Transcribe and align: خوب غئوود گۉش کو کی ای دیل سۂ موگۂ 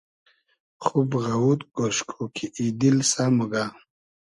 خوب 0.83 1.09
غئوود 1.23 1.59
گۉش 1.77 1.97
کو 2.09 2.23
کی 2.35 2.45
ای 2.57 2.67
دیل 2.79 2.97
سۂ 3.11 3.23
موگۂ 3.37 3.65